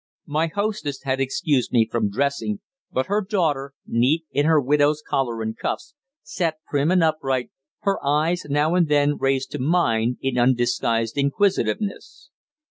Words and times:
My 0.25 0.47
hostess 0.47 1.03
had 1.03 1.21
excused 1.21 1.71
me 1.71 1.87
from 1.87 2.09
dressing, 2.09 2.59
but 2.91 3.05
her 3.05 3.21
daughter, 3.23 3.75
neat 3.85 4.25
in 4.31 4.47
her 4.47 4.59
widow's 4.59 5.03
collar 5.07 5.43
and 5.43 5.55
cuffs, 5.55 5.93
sat 6.23 6.55
prim 6.67 6.89
and 6.89 7.03
upright, 7.03 7.51
her 7.81 8.03
eyes 8.03 8.45
now 8.49 8.73
and 8.73 8.87
then 8.87 9.15
raised 9.19 9.51
to 9.51 9.59
mine 9.59 10.17
in 10.23 10.39
undisguised 10.39 11.19
inquisitiveness. 11.19 12.31